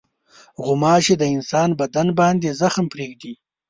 [0.65, 3.33] غوماشې د انسان بدن باندې زخم پرېږدي.